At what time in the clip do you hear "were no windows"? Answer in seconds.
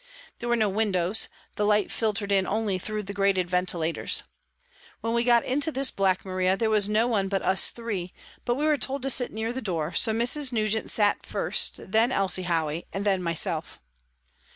0.49-1.29